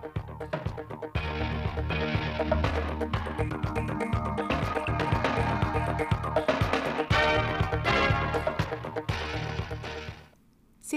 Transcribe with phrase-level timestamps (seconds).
[0.00, 0.08] Xin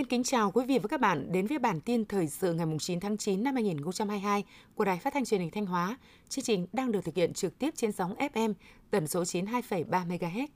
[0.06, 3.00] kính chào quý vị và các bạn đến với bản tin thời sự ngày 9
[3.00, 4.44] tháng 9 năm 2022
[4.76, 5.98] của Đài Phát thanh Truyền hình Thanh Hóa.
[6.30, 8.54] Chương trình đang được thực hiện trực tiếp trên sóng FM
[8.92, 10.48] tần số 92,3 MHz.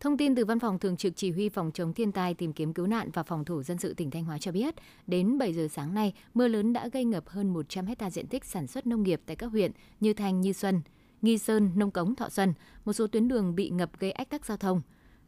[0.00, 2.72] Thông tin từ Văn phòng Thường trực Chỉ huy Phòng chống thiên tai, tìm kiếm
[2.72, 4.74] cứu nạn và phòng thủ dân sự tỉnh Thanh Hóa cho biết,
[5.06, 8.44] đến 7 giờ sáng nay, mưa lớn đã gây ngập hơn 100 hecta diện tích
[8.44, 10.80] sản xuất nông nghiệp tại các huyện như Thanh, Như Xuân,
[11.22, 12.54] Nghi Sơn, Nông Cống, Thọ Xuân.
[12.84, 14.82] Một số tuyến đường bị ngập gây ách tắc giao thông.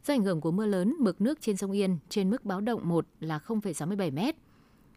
[0.05, 2.89] Do ảnh hưởng của mưa lớn, mực nước trên sông Yên trên mức báo động
[2.89, 4.35] 1 là 0,67 mét.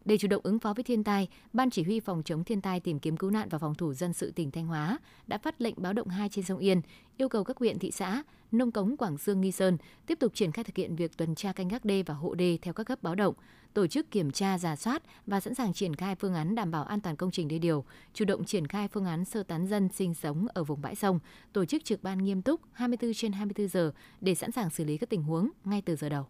[0.05, 2.81] Để chủ động ứng phó với thiên tai, Ban Chỉ huy Phòng chống thiên tai
[2.81, 5.75] tìm kiếm cứu nạn và phòng thủ dân sự tỉnh Thanh Hóa đã phát lệnh
[5.77, 6.81] báo động 2 trên sông Yên,
[7.17, 8.23] yêu cầu các huyện thị xã,
[8.59, 11.53] Nông Cống, Quảng Dương, Nghi Sơn tiếp tục triển khai thực hiện việc tuần tra
[11.53, 13.35] canh gác đê và hộ đê theo các cấp báo động,
[13.75, 16.85] tổ chức kiểm tra, giả soát và sẵn sàng triển khai phương án đảm bảo
[16.85, 19.89] an toàn công trình đê điều, chủ động triển khai phương án sơ tán dân
[19.89, 21.19] sinh sống ở vùng bãi sông,
[21.53, 24.99] tổ chức trực ban nghiêm túc 24 trên 24 giờ để sẵn sàng xử lý
[24.99, 26.27] các tình huống ngay từ giờ đầu.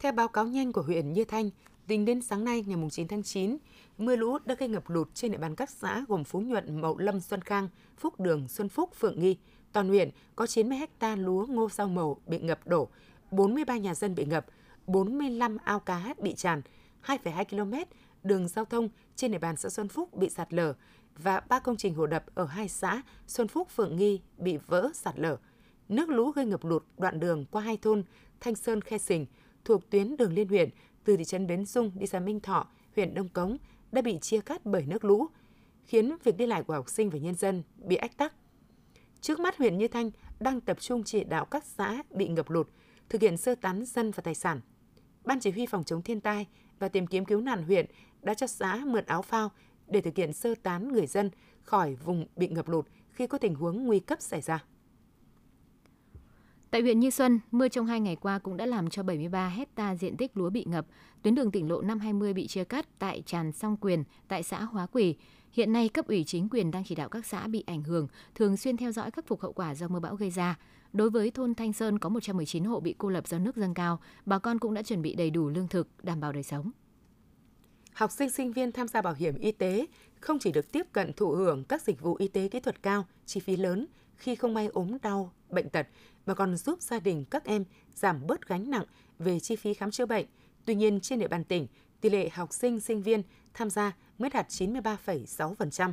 [0.00, 1.50] Theo báo cáo nhanh của huyện Như Thanh,
[1.86, 3.56] tính đến sáng nay ngày 9 tháng 9,
[3.98, 6.98] mưa lũ đã gây ngập lụt trên địa bàn các xã gồm Phú Nhuận, Mậu
[6.98, 9.36] Lâm, Xuân Khang, Phúc Đường, Xuân Phúc, Phượng Nghi.
[9.72, 12.88] Toàn huyện có 90 ha lúa ngô rau màu bị ngập đổ,
[13.30, 14.46] 43 nhà dân bị ngập,
[14.86, 16.62] 45 ao cá bị tràn,
[17.06, 17.74] 2,2 km
[18.22, 20.74] đường giao thông trên địa bàn xã Xuân Phúc bị sạt lở
[21.16, 24.90] và ba công trình hồ đập ở hai xã Xuân Phúc, Phượng Nghi bị vỡ
[24.94, 25.36] sạt lở.
[25.88, 28.04] Nước lũ gây ngập lụt đoạn đường qua hai thôn
[28.40, 29.26] Thanh Sơn Khe Sình
[29.64, 30.70] thuộc tuyến đường liên huyện
[31.04, 33.56] từ thị trấn Bến Dung đi ra Minh Thọ, huyện Đông Cống
[33.92, 35.26] đã bị chia cắt bởi nước lũ,
[35.84, 38.34] khiến việc đi lại của học sinh và nhân dân bị ách tắc.
[39.20, 42.68] Trước mắt huyện Như Thanh đang tập trung chỉ đạo các xã bị ngập lụt,
[43.08, 44.60] thực hiện sơ tán dân và tài sản.
[45.24, 46.46] Ban chỉ huy phòng chống thiên tai
[46.78, 47.86] và tìm kiếm cứu nạn huyện
[48.22, 49.50] đã cho xã mượn áo phao
[49.86, 51.30] để thực hiện sơ tán người dân
[51.62, 54.64] khỏi vùng bị ngập lụt khi có tình huống nguy cấp xảy ra.
[56.72, 59.94] Tại huyện Như Xuân, mưa trong hai ngày qua cũng đã làm cho 73 hecta
[59.94, 60.86] diện tích lúa bị ngập.
[61.22, 64.86] Tuyến đường tỉnh lộ 520 bị chia cắt tại tràn song quyền tại xã Hóa
[64.86, 65.16] Quỳ.
[65.52, 68.56] Hiện nay, cấp ủy chính quyền đang chỉ đạo các xã bị ảnh hưởng thường
[68.56, 70.58] xuyên theo dõi khắc phục hậu quả do mưa bão gây ra.
[70.92, 74.00] Đối với thôn Thanh Sơn có 119 hộ bị cô lập do nước dâng cao,
[74.26, 76.70] bà con cũng đã chuẩn bị đầy đủ lương thực, đảm bảo đời sống.
[77.92, 79.86] Học sinh sinh viên tham gia bảo hiểm y tế
[80.20, 83.06] không chỉ được tiếp cận thụ hưởng các dịch vụ y tế kỹ thuật cao,
[83.26, 83.86] chi phí lớn
[84.16, 85.86] khi không may ốm đau, bệnh tật
[86.26, 87.64] mà còn giúp gia đình các em
[87.94, 88.84] giảm bớt gánh nặng
[89.18, 90.26] về chi phí khám chữa bệnh.
[90.64, 91.66] Tuy nhiên, trên địa bàn tỉnh,
[92.00, 93.22] tỷ lệ học sinh, sinh viên
[93.54, 95.92] tham gia mới đạt 93,6%.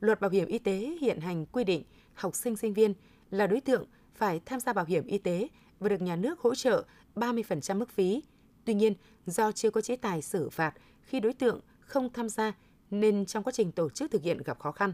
[0.00, 1.82] Luật bảo hiểm y tế hiện hành quy định
[2.14, 2.94] học sinh, sinh viên
[3.30, 5.48] là đối tượng phải tham gia bảo hiểm y tế
[5.80, 6.84] và được nhà nước hỗ trợ
[7.16, 8.22] 30% mức phí.
[8.64, 8.94] Tuy nhiên,
[9.26, 12.52] do chưa có chế tài xử phạt khi đối tượng không tham gia
[12.90, 14.92] nên trong quá trình tổ chức thực hiện gặp khó khăn.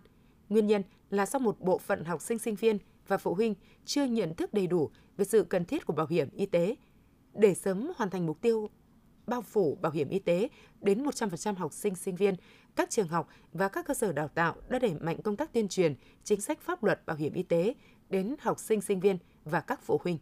[0.49, 2.79] Nguyên nhân là do một bộ phận học sinh sinh viên
[3.11, 3.55] và phụ huynh
[3.85, 6.77] chưa nhận thức đầy đủ về sự cần thiết của bảo hiểm y tế.
[7.35, 8.71] Để sớm hoàn thành mục tiêu
[9.27, 10.49] bao phủ bảo hiểm y tế
[10.81, 12.35] đến 100% học sinh sinh viên,
[12.77, 15.69] các trường học và các cơ sở đào tạo đã đẩy mạnh công tác tuyên
[15.69, 15.95] truyền
[16.25, 17.75] chính sách pháp luật bảo hiểm y tế
[18.09, 20.19] đến học sinh sinh viên và các phụ huynh.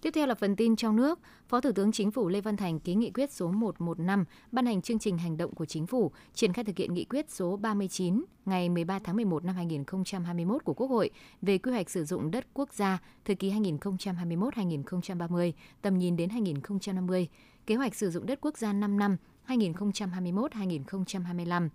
[0.00, 1.18] Tiếp theo là phần tin trong nước.
[1.48, 4.82] Phó Thủ tướng Chính phủ Lê Văn Thành ký nghị quyết số 115 ban hành
[4.82, 8.24] chương trình hành động của Chính phủ triển khai thực hiện nghị quyết số 39
[8.46, 11.10] ngày 13 tháng 11 năm 2021 của Quốc hội
[11.42, 15.52] về quy hoạch sử dụng đất quốc gia thời kỳ 2021-2030,
[15.82, 17.28] tầm nhìn đến 2050,
[17.66, 21.68] kế hoạch sử dụng đất quốc gia 5 năm 2021-2025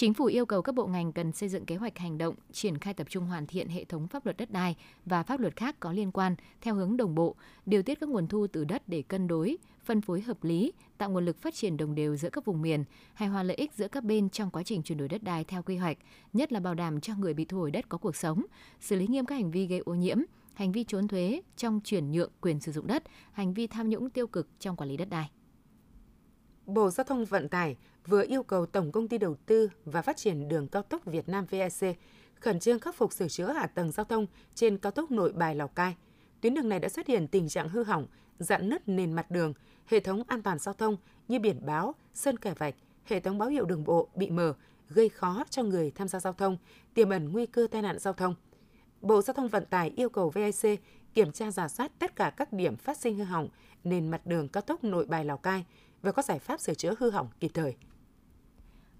[0.00, 2.78] Chính phủ yêu cầu các bộ ngành cần xây dựng kế hoạch hành động, triển
[2.78, 5.76] khai tập trung hoàn thiện hệ thống pháp luật đất đai và pháp luật khác
[5.80, 9.02] có liên quan theo hướng đồng bộ, điều tiết các nguồn thu từ đất để
[9.02, 12.44] cân đối, phân phối hợp lý, tạo nguồn lực phát triển đồng đều giữa các
[12.44, 12.84] vùng miền,
[13.14, 15.62] hài hòa lợi ích giữa các bên trong quá trình chuyển đổi đất đai theo
[15.62, 15.98] quy hoạch,
[16.32, 18.46] nhất là bảo đảm cho người bị thu hồi đất có cuộc sống,
[18.80, 20.18] xử lý nghiêm các hành vi gây ô nhiễm,
[20.54, 23.02] hành vi trốn thuế trong chuyển nhượng quyền sử dụng đất,
[23.32, 25.30] hành vi tham nhũng tiêu cực trong quản lý đất đai.
[26.66, 30.16] Bộ Giao thông Vận tải vừa yêu cầu Tổng Công ty Đầu tư và Phát
[30.16, 31.98] triển Đường Cao tốc Việt Nam VEC
[32.40, 35.54] khẩn trương khắc phục sửa chữa hạ tầng giao thông trên cao tốc nội bài
[35.54, 35.96] Lào Cai.
[36.40, 38.06] Tuyến đường này đã xuất hiện tình trạng hư hỏng,
[38.38, 39.52] dạn nứt nền mặt đường,
[39.86, 40.96] hệ thống an toàn giao thông
[41.28, 44.54] như biển báo, sơn kẻ vạch, hệ thống báo hiệu đường bộ bị mờ,
[44.88, 46.56] gây khó cho người tham gia giao thông,
[46.94, 48.34] tiềm ẩn nguy cơ tai nạn giao thông.
[49.00, 50.80] Bộ Giao thông Vận tải yêu cầu VEC
[51.14, 53.48] kiểm tra giả soát tất cả các điểm phát sinh hư hỏng
[53.84, 55.64] nền mặt đường cao tốc nội bài Lào Cai
[56.02, 57.76] và có giải pháp sửa chữa hư hỏng kịp thời.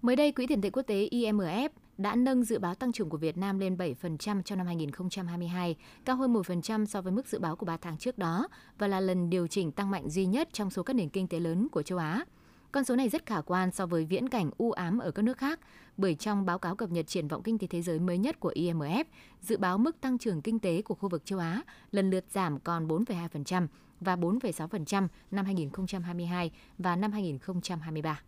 [0.01, 3.17] Mới đây, Quỹ tiền tệ quốc tế IMF đã nâng dự báo tăng trưởng của
[3.17, 5.75] Việt Nam lên 7% cho năm 2022,
[6.05, 8.99] cao hơn 1% so với mức dự báo của 3 tháng trước đó và là
[8.99, 11.81] lần điều chỉnh tăng mạnh duy nhất trong số các nền kinh tế lớn của
[11.81, 12.25] châu Á.
[12.71, 15.37] Con số này rất khả quan so với viễn cảnh u ám ở các nước
[15.37, 15.59] khác,
[15.97, 18.51] bởi trong báo cáo cập nhật triển vọng kinh tế thế giới mới nhất của
[18.55, 19.03] IMF,
[19.41, 21.61] dự báo mức tăng trưởng kinh tế của khu vực châu Á
[21.91, 23.67] lần lượt giảm còn 4,2%
[23.99, 28.21] và 4,6% năm 2022 và năm 2023.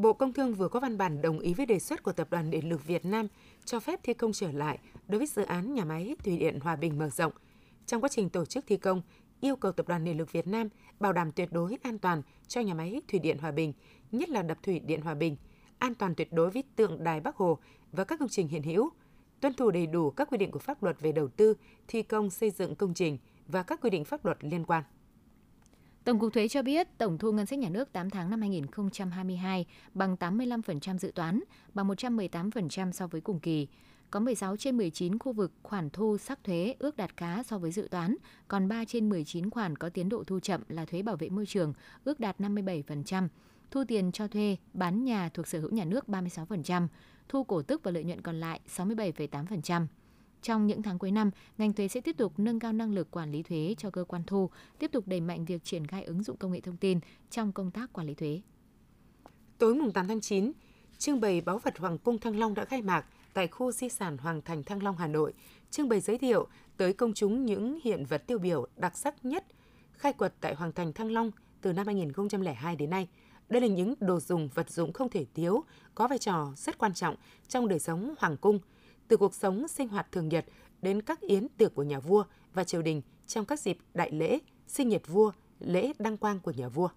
[0.00, 2.50] Bộ Công Thương vừa có văn bản đồng ý với đề xuất của Tập đoàn
[2.50, 3.26] Điện lực Việt Nam
[3.64, 4.78] cho phép thi công trở lại
[5.08, 7.32] đối với dự án nhà máy Thủy điện Hòa Bình mở rộng.
[7.86, 9.02] Trong quá trình tổ chức thi công,
[9.40, 10.68] yêu cầu Tập đoàn Điện lực Việt Nam
[11.00, 13.72] bảo đảm tuyệt đối an toàn cho nhà máy Thủy điện Hòa Bình,
[14.12, 15.36] nhất là đập thủy điện Hòa Bình,
[15.78, 17.58] an toàn tuyệt đối với tượng đài Bắc Hồ
[17.92, 18.90] và các công trình hiện hữu,
[19.40, 21.54] tuân thủ đầy đủ các quy định của pháp luật về đầu tư,
[21.88, 23.18] thi công xây dựng công trình
[23.48, 24.84] và các quy định pháp luật liên quan.
[26.04, 29.66] Tổng cục Thuế cho biết tổng thu ngân sách nhà nước 8 tháng năm 2022
[29.94, 31.40] bằng 85% dự toán,
[31.74, 33.68] bằng 118% so với cùng kỳ.
[34.10, 37.72] Có 16 trên 19 khu vực khoản thu sắc thuế ước đạt khá so với
[37.72, 38.16] dự toán,
[38.48, 41.46] còn 3 trên 19 khoản có tiến độ thu chậm là thuế bảo vệ môi
[41.46, 41.72] trường
[42.04, 43.28] ước đạt 57%,
[43.70, 46.86] thu tiền cho thuê, bán nhà thuộc sở hữu nhà nước 36%,
[47.28, 49.86] thu cổ tức và lợi nhuận còn lại 67,8%.
[50.42, 53.32] Trong những tháng cuối năm, ngành thuế sẽ tiếp tục nâng cao năng lực quản
[53.32, 56.36] lý thuế cho cơ quan thu, tiếp tục đẩy mạnh việc triển khai ứng dụng
[56.36, 57.00] công nghệ thông tin
[57.30, 58.40] trong công tác quản lý thuế.
[59.58, 60.52] Tối mùng 8 tháng 9,
[60.98, 64.18] trưng bày báu vật Hoàng cung Thăng Long đã khai mạc tại khu di sản
[64.18, 65.32] Hoàng thành Thăng Long Hà Nội.
[65.70, 66.46] Trưng bày giới thiệu
[66.76, 69.44] tới công chúng những hiện vật tiêu biểu đặc sắc nhất
[69.92, 71.30] khai quật tại Hoàng thành Thăng Long
[71.60, 73.08] từ năm 2002 đến nay.
[73.48, 75.64] Đây là những đồ dùng, vật dụng không thể thiếu,
[75.94, 77.16] có vai trò rất quan trọng
[77.48, 78.58] trong đời sống hoàng cung–
[79.08, 80.44] từ cuộc sống sinh hoạt thường nhật
[80.82, 84.38] đến các yến tiệc của nhà vua và triều đình trong các dịp đại lễ,
[84.66, 86.88] sinh nhật vua, lễ đăng quang của nhà vua.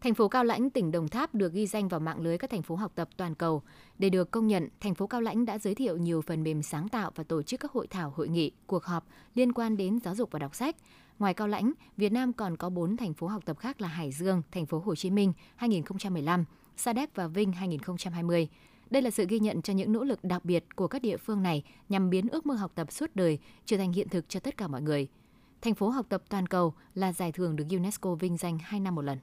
[0.00, 2.62] Thành phố Cao Lãnh, tỉnh Đồng Tháp được ghi danh vào mạng lưới các thành
[2.62, 3.62] phố học tập toàn cầu.
[3.98, 6.88] Để được công nhận, thành phố Cao Lãnh đã giới thiệu nhiều phần mềm sáng
[6.88, 10.14] tạo và tổ chức các hội thảo, hội nghị, cuộc họp liên quan đến giáo
[10.14, 10.76] dục và đọc sách.
[11.18, 14.12] Ngoài Cao Lãnh, Việt Nam còn có 4 thành phố học tập khác là Hải
[14.12, 16.44] Dương, thành phố Hồ Chí Minh 2015,
[16.76, 18.48] Sa Đéc và Vinh 2020.
[18.90, 21.42] Đây là sự ghi nhận cho những nỗ lực đặc biệt của các địa phương
[21.42, 24.56] này nhằm biến ước mơ học tập suốt đời trở thành hiện thực cho tất
[24.56, 25.08] cả mọi người.
[25.60, 28.94] Thành phố học tập toàn cầu là giải thưởng được UNESCO vinh danh 2 năm
[28.94, 29.18] một lần.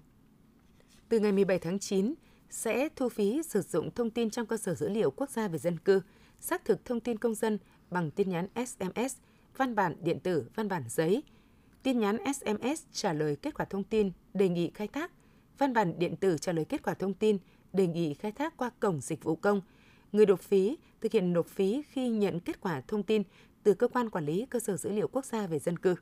[1.10, 2.14] Từ ngày 17 tháng 9,
[2.50, 5.58] sẽ thu phí sử dụng thông tin trong cơ sở dữ liệu quốc gia về
[5.58, 6.02] dân cư,
[6.40, 7.58] xác thực thông tin công dân
[7.90, 9.16] bằng tin nhắn SMS,
[9.58, 11.24] văn bản điện tử, văn bản giấy,
[11.84, 15.12] tin nhắn SMS trả lời kết quả thông tin, đề nghị khai thác,
[15.58, 17.38] văn bản điện tử trả lời kết quả thông tin,
[17.74, 19.62] đề nghị khai thác qua cổng dịch vụ công.
[20.12, 23.24] Người nộp phí thực hiện nộp phí khi nhận kết quả thông tin
[23.64, 25.96] từ cơ quan quản lý cơ sở dữ liệu quốc gia về dân cư.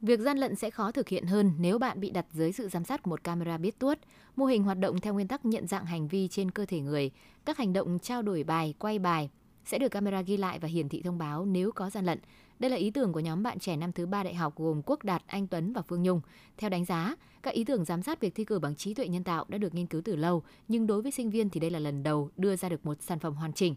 [0.00, 2.84] Việc gian lận sẽ khó thực hiện hơn nếu bạn bị đặt dưới sự giám
[2.84, 3.98] sát của một camera biết tuốt.
[4.36, 7.10] Mô hình hoạt động theo nguyên tắc nhận dạng hành vi trên cơ thể người.
[7.44, 9.30] Các hành động trao đổi bài, quay bài
[9.64, 12.18] sẽ được camera ghi lại và hiển thị thông báo nếu có gian lận.
[12.58, 15.04] Đây là ý tưởng của nhóm bạn trẻ năm thứ ba đại học gồm Quốc
[15.04, 16.20] Đạt, Anh Tuấn và Phương Nhung.
[16.56, 19.24] Theo đánh giá, các ý tưởng giám sát việc thi cử bằng trí tuệ nhân
[19.24, 21.78] tạo đã được nghiên cứu từ lâu, nhưng đối với sinh viên thì đây là
[21.78, 23.74] lần đầu đưa ra được một sản phẩm hoàn chỉnh.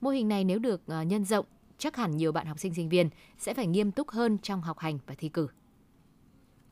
[0.00, 1.46] Mô hình này nếu được ờ, nhân rộng,
[1.78, 4.78] chắc hẳn nhiều bạn học sinh sinh viên sẽ phải nghiêm túc hơn trong học
[4.78, 5.48] hành và thi cử.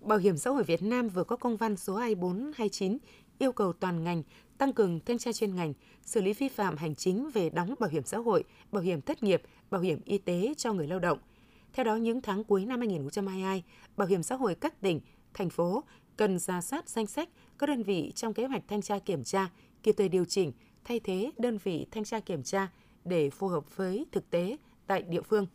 [0.01, 2.99] Bảo hiểm xã hội Việt Nam vừa có công văn số 2429
[3.39, 4.23] yêu cầu toàn ngành
[4.59, 7.91] tăng cường thanh tra chuyên ngành, xử lý vi phạm hành chính về đóng bảo
[7.91, 11.19] hiểm xã hội, bảo hiểm thất nghiệp, bảo hiểm y tế cho người lao động–
[11.73, 13.65] theo đó, những tháng cuối năm 2022,
[13.97, 15.01] Bảo hiểm xã hội các tỉnh,
[15.35, 15.85] thành phố
[16.17, 17.29] cần ra soát danh sách
[17.59, 19.49] các đơn vị trong kế hoạch thanh tra kiểm tra,
[19.83, 20.53] kịp thời điều chỉnh,
[20.85, 22.69] thay thế đơn vị thanh tra kiểm tra
[23.05, 25.47] để phù hợp với thực tế tại địa phương,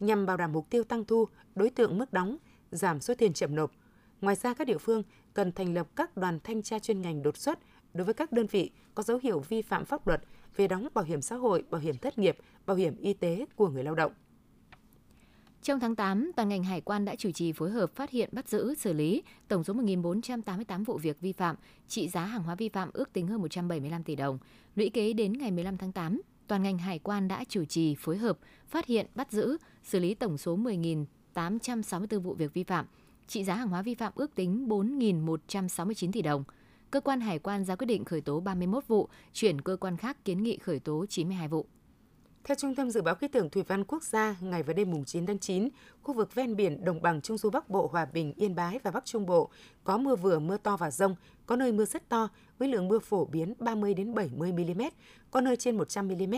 [0.00, 2.36] nhằm bảo đảm mục tiêu tăng thu, đối tượng mức đóng,
[2.70, 3.72] giảm số tiền chậm nộp.
[4.20, 5.02] Ngoài ra, các địa phương
[5.34, 7.58] cần thành lập các đoàn thanh tra chuyên ngành đột xuất
[7.94, 10.22] đối với các đơn vị có dấu hiệu vi phạm pháp luật
[10.56, 12.36] về đóng bảo hiểm xã hội, bảo hiểm thất nghiệp,
[12.66, 14.12] bảo hiểm y tế của người lao động.
[15.62, 18.48] Trong tháng 8, toàn ngành hải quan đã chủ trì phối hợp phát hiện bắt
[18.48, 21.56] giữ, xử lý tổng số 1.488 vụ việc vi phạm,
[21.88, 24.38] trị giá hàng hóa vi phạm ước tính hơn 175 tỷ đồng.
[24.74, 28.16] Lũy kế đến ngày 15 tháng 8, toàn ngành hải quan đã chủ trì phối
[28.16, 28.38] hợp
[28.68, 32.86] phát hiện, bắt giữ, xử lý tổng số 10.864 vụ việc vi phạm,
[33.26, 36.44] trị giá hàng hóa vi phạm ước tính 4.169 tỷ đồng.
[36.90, 40.24] Cơ quan hải quan ra quyết định khởi tố 31 vụ, chuyển cơ quan khác
[40.24, 41.66] kiến nghị khởi tố 92 vụ.
[42.44, 45.04] Theo Trung tâm Dự báo Khí tượng Thủy văn Quốc gia, ngày và đêm mùng
[45.04, 45.68] 9 tháng 9,
[46.02, 48.90] khu vực ven biển Đồng bằng Trung du Bắc Bộ, Hòa Bình, Yên Bái và
[48.90, 49.50] Bắc Trung Bộ
[49.84, 51.14] có mưa vừa, mưa to và rông,
[51.46, 52.28] có nơi mưa rất to
[52.58, 54.82] với lượng mưa phổ biến 30 đến 70 mm,
[55.30, 56.34] có nơi trên 100 mm.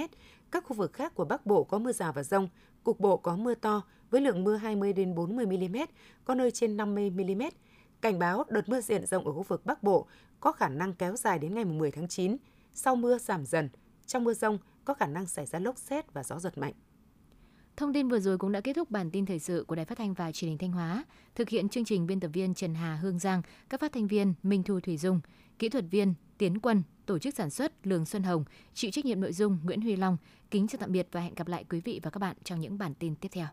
[0.50, 2.48] Các khu vực khác của Bắc Bộ có mưa rào và rông,
[2.84, 5.76] cục bộ có mưa to với lượng mưa 20 đến 40 mm,
[6.24, 7.42] có nơi trên 50 mm.
[8.00, 10.06] Cảnh báo đợt mưa diện rộng ở khu vực Bắc Bộ
[10.40, 12.36] có khả năng kéo dài đến ngày 10 tháng 9.
[12.72, 13.68] Sau mưa giảm dần,
[14.06, 16.74] trong mưa rông, có khả năng xảy ra lốc xét và gió giật mạnh.
[17.76, 19.98] Thông tin vừa rồi cũng đã kết thúc bản tin thời sự của Đài Phát
[19.98, 21.04] thanh và Truyền hình Thanh Hóa.
[21.34, 24.34] Thực hiện chương trình biên tập viên Trần Hà Hương Giang, các phát thanh viên
[24.42, 25.20] Minh Thu Thủy Dung,
[25.58, 29.20] kỹ thuật viên Tiến Quân, tổ chức sản xuất Lường Xuân Hồng, chịu trách nhiệm
[29.20, 30.16] nội dung Nguyễn Huy Long.
[30.50, 32.78] Kính chào tạm biệt và hẹn gặp lại quý vị và các bạn trong những
[32.78, 33.46] bản tin tiếp theo.